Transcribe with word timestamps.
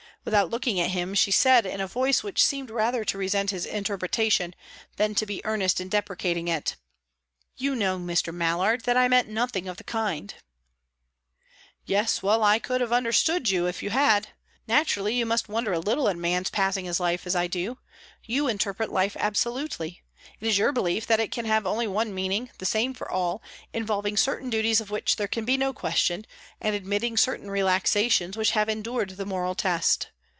Without 0.23 0.51
looking 0.51 0.79
at 0.79 0.91
him, 0.91 1.15
she 1.15 1.31
said, 1.31 1.65
in 1.65 1.81
a 1.81 1.87
voice 1.87 2.21
which 2.21 2.45
seemed 2.45 2.69
rather 2.69 3.03
to 3.03 3.17
resent 3.17 3.49
his 3.49 3.65
interpretation 3.65 4.53
than 4.97 5.15
to 5.15 5.25
be 5.25 5.43
earnest 5.43 5.81
in 5.81 5.89
deprecating 5.89 6.47
it: 6.47 6.75
"You 7.57 7.73
know, 7.75 7.97
Mr. 7.97 8.31
Mallard, 8.31 8.81
that 8.81 8.95
I 8.95 9.07
meant 9.07 9.29
nothing 9.29 9.67
of 9.67 9.77
the 9.77 9.83
kind." 9.83 10.35
"Yet 11.87 12.19
I 12.23 12.59
could 12.59 12.81
have 12.81 12.93
understood 12.93 13.49
you, 13.49 13.65
if 13.65 13.81
you 13.81 13.89
had. 13.89 14.27
Naturally 14.67 15.15
you 15.15 15.25
must 15.25 15.49
wonder 15.49 15.73
a 15.73 15.79
little 15.79 16.07
at 16.07 16.15
a 16.17 16.19
man's 16.19 16.51
passing 16.51 16.85
his 16.85 16.99
life 16.99 17.25
as 17.25 17.35
I 17.35 17.47
do. 17.47 17.79
You 18.23 18.47
interpret 18.47 18.91
life 18.91 19.17
absolutely; 19.19 20.03
it 20.39 20.45
is 20.47 20.59
your 20.59 20.71
belief 20.71 21.07
that 21.07 21.19
it 21.19 21.31
can 21.31 21.45
have 21.45 21.65
only 21.65 21.87
one 21.87 22.13
meaning, 22.13 22.51
the 22.59 22.65
same 22.65 22.93
for 22.93 23.09
all, 23.09 23.41
involving 23.73 24.15
certain 24.15 24.51
duties 24.51 24.79
of 24.79 24.91
which 24.91 25.15
there 25.15 25.27
can 25.27 25.45
be 25.45 25.57
no 25.57 25.73
question, 25.73 26.27
and 26.61 26.75
admitting 26.75 27.17
certain 27.17 27.49
relaxations 27.49 28.37
which 28.37 28.51
have 28.51 28.69
endured 28.69 29.09
the 29.11 29.25
moral 29.25 29.55
test. 29.55 30.09